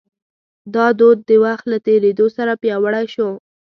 دا 0.75 0.85
دود 0.99 1.17
د 1.29 1.31
وخت 1.45 1.65
له 1.71 1.77
تېرېدو 1.87 2.25
سره 2.37 2.51
پیاوړی 2.61 3.05
شو. 3.13 3.29